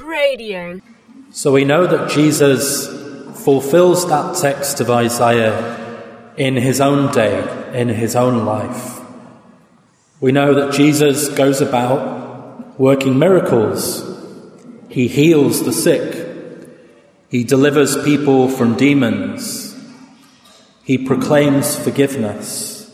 [0.00, 0.80] Radio.
[1.30, 2.86] So we know that Jesus
[3.44, 9.00] fulfills that text of Isaiah in his own day, in his own life.
[10.20, 14.04] We know that Jesus goes about working miracles.
[14.88, 16.26] He heals the sick.
[17.28, 19.76] He delivers people from demons.
[20.84, 22.90] He proclaims forgiveness.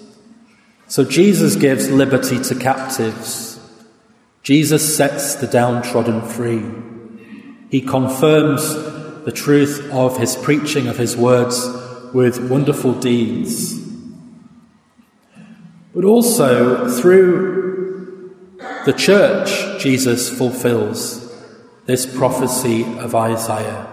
[0.89, 3.59] So Jesus gives liberty to captives.
[4.43, 6.62] Jesus sets the downtrodden free.
[7.75, 8.72] He confirms
[9.24, 11.66] the truth of his preaching, of his words,
[12.12, 13.77] with wonderful deeds.
[15.92, 18.32] But also through
[18.87, 21.34] the church, Jesus fulfills
[21.84, 23.93] this prophecy of Isaiah.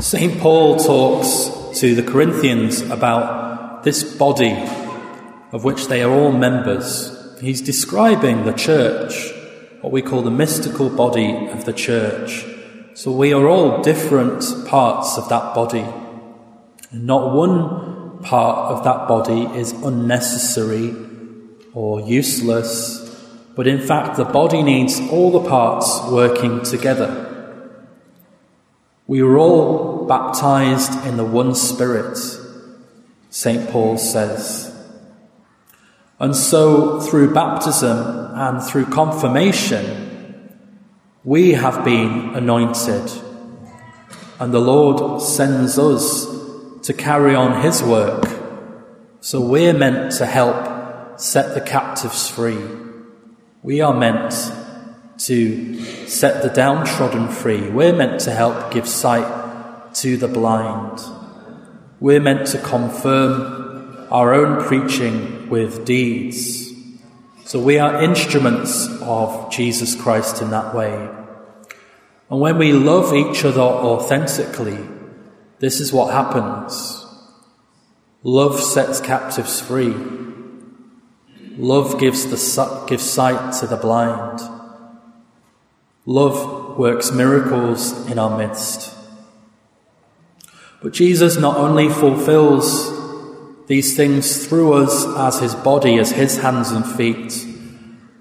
[0.00, 0.36] St.
[0.40, 4.68] Paul talks to the Corinthians about this body
[5.52, 7.38] of which they are all members.
[7.40, 9.32] He's describing the church,
[9.86, 12.44] what we call the mystical body of the church.
[12.94, 15.86] So we are all different parts of that body.
[16.90, 20.92] Not one part of that body is unnecessary
[21.72, 22.98] or useless,
[23.54, 27.22] but in fact, the body needs all the parts working together.
[29.06, 32.18] We were all baptized in the one Spirit,
[33.30, 33.70] St.
[33.70, 34.75] Paul says.
[36.18, 40.06] And so, through baptism and through confirmation,
[41.24, 43.10] we have been anointed.
[44.38, 46.26] And the Lord sends us
[46.82, 48.24] to carry on His work.
[49.20, 52.64] So we're meant to help set the captives free.
[53.62, 54.32] We are meant
[55.18, 57.68] to set the downtrodden free.
[57.68, 61.00] We're meant to help give sight to the blind.
[61.98, 63.55] We're meant to confirm
[64.10, 66.72] our own preaching with deeds.
[67.44, 71.08] So we are instruments of Jesus Christ in that way.
[72.28, 74.78] And when we love each other authentically,
[75.58, 77.04] this is what happens.
[78.22, 79.94] Love sets captives free.
[81.56, 84.40] Love gives, the, gives sight to the blind.
[86.04, 88.92] Love works miracles in our midst.
[90.82, 92.95] But Jesus not only fulfills
[93.66, 97.46] these things through us as his body, as his hands and feet,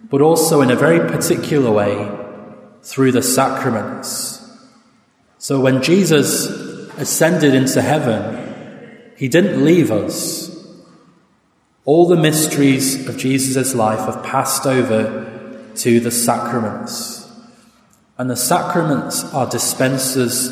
[0.10, 2.10] but also in a very particular way
[2.82, 4.42] through the sacraments.
[5.38, 6.46] So when Jesus
[6.98, 10.52] ascended into heaven, he didn't leave us.
[11.86, 17.30] All the mysteries of Jesus' life have passed over to the sacraments.
[18.18, 20.48] And the sacraments are dispensers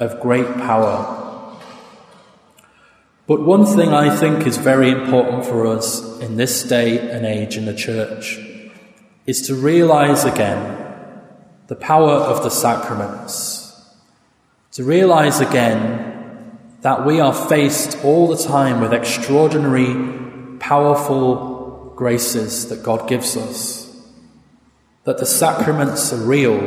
[0.00, 1.15] of great power.
[3.26, 7.56] But one thing I think is very important for us in this day and age
[7.56, 8.38] in the church
[9.26, 10.84] is to realize again
[11.66, 13.84] the power of the sacraments.
[14.72, 22.84] To realize again that we are faced all the time with extraordinary, powerful graces that
[22.84, 23.92] God gives us.
[25.02, 26.60] That the sacraments are real,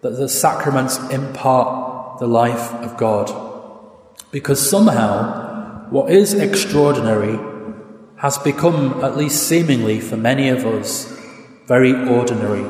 [0.00, 3.51] that the sacraments impart the life of God.
[4.32, 7.38] Because somehow, what is extraordinary
[8.16, 11.04] has become, at least seemingly for many of us,
[11.66, 12.64] very ordinary.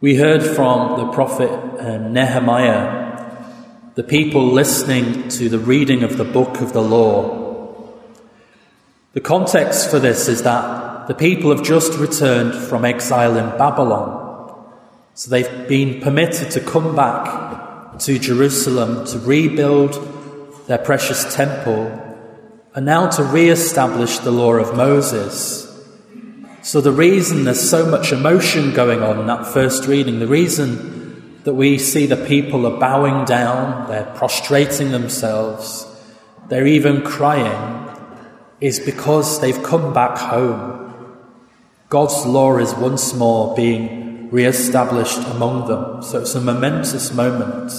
[0.00, 3.36] We heard from the prophet um, Nehemiah,
[3.96, 7.92] the people listening to the reading of the book of the law.
[9.14, 14.64] The context for this is that the people have just returned from exile in Babylon.
[15.14, 17.69] So they've been permitted to come back
[18.00, 22.06] to Jerusalem to rebuild their precious temple
[22.74, 25.66] and now to re establish the law of Moses.
[26.62, 31.40] So, the reason there's so much emotion going on in that first reading, the reason
[31.44, 35.86] that we see the people are bowing down, they're prostrating themselves,
[36.48, 37.88] they're even crying,
[38.60, 40.78] is because they've come back home.
[41.88, 46.02] God's law is once more being re established among them.
[46.02, 47.72] So, it's a momentous moment.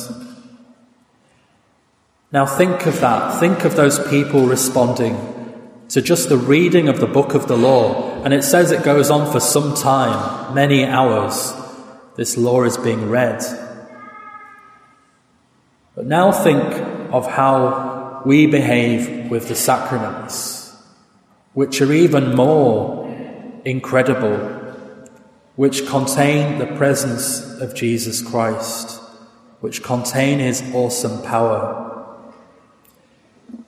[2.32, 3.40] Now, think of that.
[3.40, 5.18] Think of those people responding
[5.90, 8.24] to just the reading of the book of the law.
[8.24, 11.54] And it says it goes on for some time, many hours.
[12.16, 13.44] This law is being read.
[15.96, 16.64] But now think
[17.12, 20.74] of how we behave with the sacraments,
[21.54, 23.10] which are even more
[23.66, 24.61] incredible,
[25.56, 29.02] which contain the presence of Jesus Christ,
[29.60, 31.88] which contain his awesome power.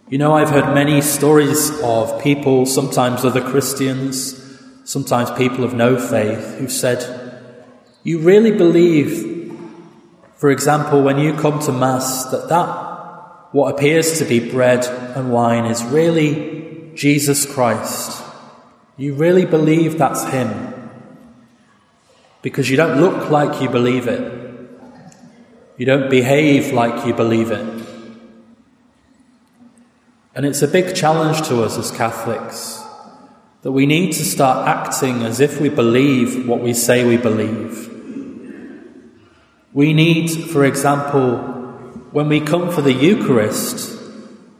[0.09, 4.39] You know, I've heard many stories of people, sometimes other Christians,
[4.85, 7.51] sometimes people of no faith, who've said,
[8.03, 9.57] You really believe,
[10.35, 12.67] for example, when you come to Mass, that that,
[13.51, 14.85] what appears to be bread
[15.15, 18.21] and wine, is really Jesus Christ.
[18.97, 20.72] You really believe that's Him.
[22.43, 24.21] Because you don't look like you believe it.
[25.77, 27.83] You don't behave like you believe it.
[30.35, 32.83] And it's a big challenge to us as Catholics
[33.63, 37.89] that we need to start acting as if we believe what we say we believe.
[39.71, 41.37] We need, for example,
[42.11, 43.97] when we come for the Eucharist,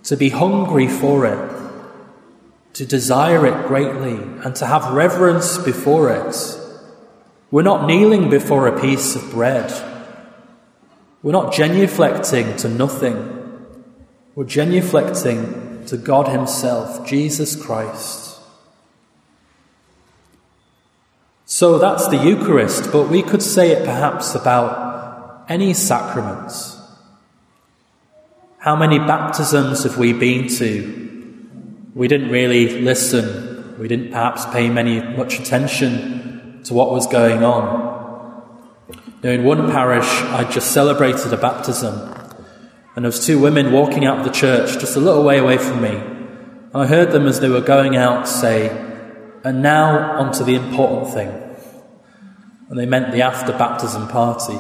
[0.04, 6.63] to be hungry for it, to desire it greatly, and to have reverence before it.
[7.54, 9.72] We're not kneeling before a piece of bread.
[11.22, 13.16] We're not genuflecting to nothing.
[14.34, 18.40] We're genuflecting to God Himself, Jesus Christ.
[21.46, 26.82] So that's the Eucharist, but we could say it perhaps about any sacraments.
[28.58, 31.84] How many baptisms have we been to?
[31.94, 33.78] We didn't really listen.
[33.78, 36.23] We didn't perhaps pay many much attention
[36.66, 38.02] to what was going on.
[39.24, 41.94] Now, in one parish, I just celebrated a baptism,
[42.96, 45.58] and there was two women walking out of the church just a little way away
[45.58, 45.96] from me.
[46.74, 48.70] And I heard them as they were going out say,
[49.44, 51.32] "And now onto the important thing."
[52.70, 54.58] And they meant the after baptism party.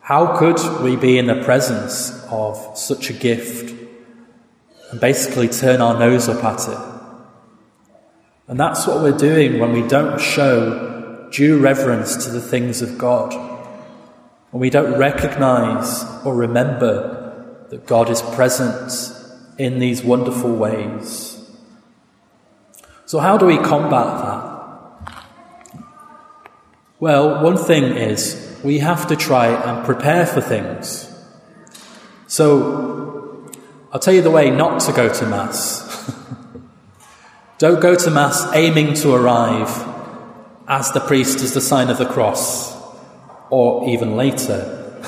[0.00, 3.74] How could we be in the presence of such a gift
[4.90, 6.95] and basically turn our nose up at it?
[8.48, 12.96] And that's what we're doing when we don't show due reverence to the things of
[12.96, 13.34] God,
[14.50, 19.12] when we don't recognize or remember that God is present
[19.58, 21.32] in these wonderful ways.
[23.06, 25.12] So, how do we combat that?
[27.00, 31.12] Well, one thing is we have to try and prepare for things.
[32.28, 33.50] So,
[33.92, 35.82] I'll tell you the way not to go to Mass.
[37.58, 39.70] Don't go to Mass aiming to arrive
[40.68, 42.76] as the priest is the sign of the cross,
[43.48, 45.00] or even later.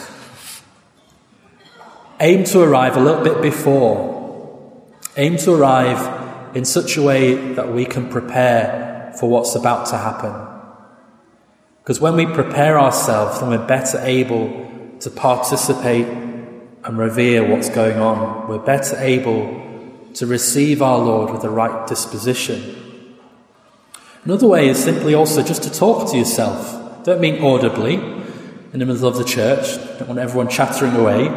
[2.21, 4.83] Aim to arrive a little bit before.
[5.19, 9.99] Aim to arrive in such a way that we can prepare for what's about to
[9.99, 10.33] happen.
[11.83, 14.49] Because when we prepare ourselves, then we're better able
[15.00, 18.49] to participate and revere what's going on.
[18.49, 19.68] We're better able
[20.19, 23.17] to receive our Lord with the right disposition.
[24.25, 27.05] Another way is simply also just to talk to yourself.
[27.05, 31.29] Don't mean audibly in the middle of the church, don't want everyone chattering away,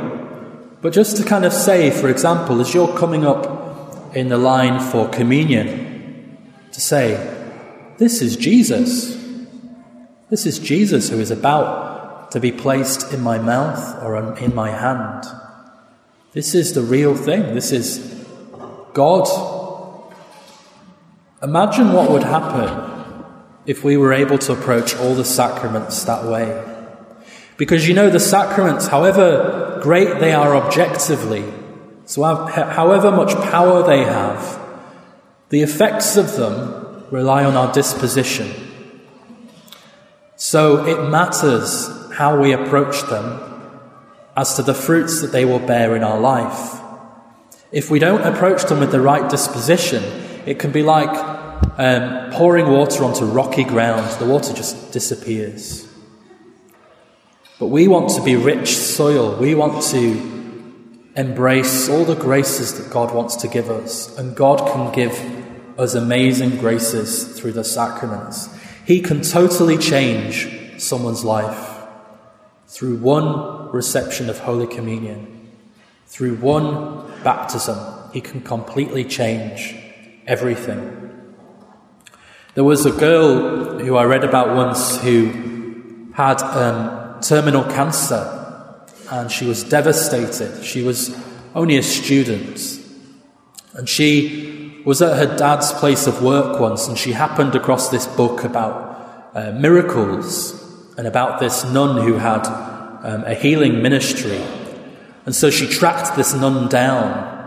[0.82, 4.80] but just to kind of say, for example, as you're coming up in the line
[4.80, 6.40] for communion,
[6.72, 7.16] to say,
[8.00, 9.16] This is Jesus.
[10.32, 14.72] This is Jesus who is about to be placed in my mouth or in my
[14.72, 15.26] hand.
[16.32, 17.54] This is the real thing.
[17.54, 18.11] This is
[18.94, 19.28] God.
[21.42, 22.92] Imagine what would happen
[23.66, 26.64] if we were able to approach all the sacraments that way.
[27.58, 31.44] Because you know, the sacraments, however great they are objectively,
[32.06, 34.60] so however much power they have,
[35.50, 38.52] the effects of them rely on our disposition.
[40.36, 43.40] So it matters how we approach them
[44.36, 46.82] as to the fruits that they will bear in our life.
[47.72, 50.04] If we don't approach them with the right disposition,
[50.46, 51.10] it can be like
[51.78, 54.10] um, pouring water onto rocky ground.
[54.20, 55.88] The water just disappears.
[57.60, 59.38] But we want to be rich soil.
[59.38, 60.32] We want to
[61.16, 64.18] embrace all the graces that God wants to give us.
[64.18, 68.50] And God can give us amazing graces through the sacraments.
[68.86, 71.88] He can totally change someone's life
[72.68, 75.52] through one reception of Holy Communion,
[76.08, 77.78] through one baptism.
[78.14, 79.76] He can completely change
[80.28, 80.98] everything.
[82.54, 88.38] There was a girl who I read about once who had um, terminal cancer
[89.10, 90.64] and she was devastated.
[90.64, 91.18] She was
[91.56, 92.60] only a student
[93.74, 98.08] and she was at her dad's place of work once and she happened across this
[98.08, 100.58] book about uh, miracles
[100.98, 102.46] and about this nun who had
[103.04, 104.42] um, a healing ministry.
[105.26, 107.40] And so she tracked this nun down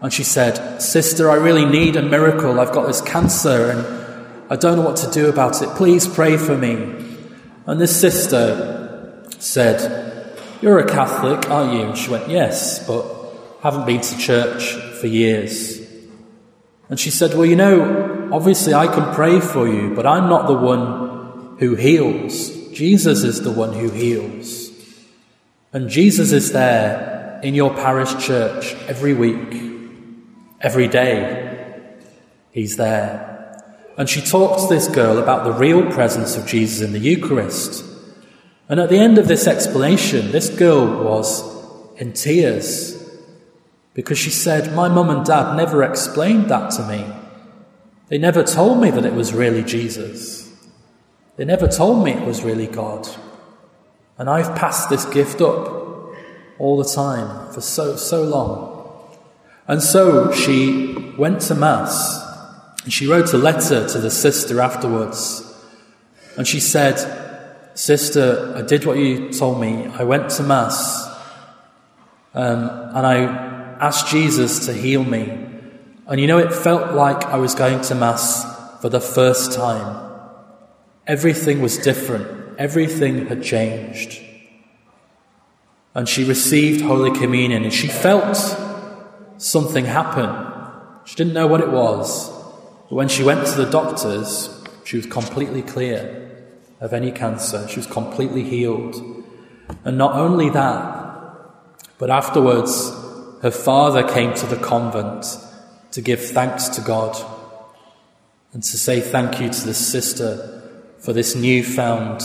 [0.00, 2.60] and she said, Sister, I really need a miracle.
[2.60, 4.04] I've got this cancer and
[4.50, 5.68] I don't know what to do about it.
[5.70, 6.74] Please pray for me.
[7.66, 11.80] And this sister said, You're a Catholic, aren't you?
[11.86, 13.06] And she went, Yes, but
[13.62, 15.80] haven't been to church for years.
[16.90, 20.46] And she said, Well, you know, obviously I can pray for you, but I'm not
[20.46, 22.50] the one who heals.
[22.72, 24.63] Jesus is the one who heals.
[25.74, 29.60] And Jesus is there in your parish church every week,
[30.60, 31.82] every day.
[32.52, 33.60] He's there.
[33.98, 37.84] And she talks to this girl about the real presence of Jesus in the Eucharist.
[38.68, 41.42] And at the end of this explanation, this girl was
[41.96, 42.96] in tears
[43.94, 47.04] because she said, My mum and dad never explained that to me.
[48.06, 50.54] They never told me that it was really Jesus.
[51.34, 53.08] They never told me it was really God.
[54.18, 56.14] And I've passed this gift up
[56.58, 58.74] all the time for so, so long.
[59.66, 62.22] And so she went to Mass
[62.84, 65.42] and she wrote a letter to the sister afterwards.
[66.36, 67.22] And she said,
[67.74, 69.86] Sister, I did what you told me.
[69.86, 71.08] I went to Mass
[72.34, 73.16] um, and I
[73.80, 75.22] asked Jesus to heal me.
[76.06, 78.44] And you know, it felt like I was going to Mass
[78.80, 80.02] for the first time.
[81.06, 84.20] Everything was different, everything had changed.
[85.94, 88.36] And she received Holy Communion and she felt
[89.38, 90.30] something happen.
[91.04, 92.30] She didn't know what it was.
[92.88, 96.20] But when she went to the doctors, she was completely clear
[96.80, 97.66] of any cancer.
[97.68, 98.96] She was completely healed.
[99.84, 100.94] And not only that,
[101.98, 102.90] but afterwards,
[103.42, 105.26] her father came to the convent
[105.92, 107.16] to give thanks to God
[108.52, 110.62] and to say thank you to the sister
[110.98, 112.22] for this newfound,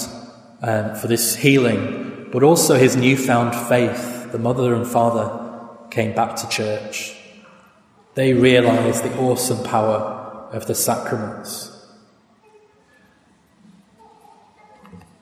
[0.61, 4.31] um, for this healing, but also his newfound faith.
[4.31, 5.49] The mother and father
[5.89, 7.15] came back to church.
[8.15, 11.75] They realized the awesome power of the sacraments.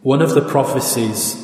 [0.01, 1.36] One of the prophecies,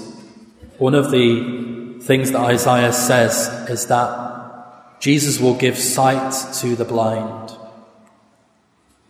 [0.78, 6.86] one of the things that Isaiah says is that Jesus will give sight to the
[6.86, 7.52] blind.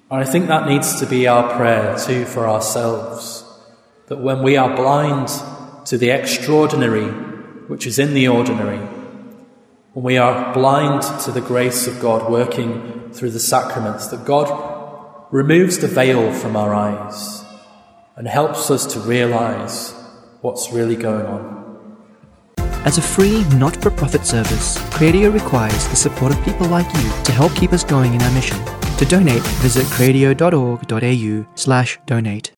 [0.10, 3.43] And I think that needs to be our prayer too for ourselves.
[4.08, 5.30] That when we are blind
[5.86, 7.08] to the extraordinary,
[7.68, 8.80] which is in the ordinary,
[9.94, 14.48] when we are blind to the grace of God working through the sacraments, that God
[15.32, 17.44] removes the veil from our eyes
[18.16, 19.94] and helps us to realize
[20.42, 21.64] what's really going on.
[22.86, 27.10] As a free, not for profit service, Cradio requires the support of people like you
[27.24, 28.58] to help keep us going in our mission.
[28.98, 32.52] To donate, visit cradio.org.au slash donate.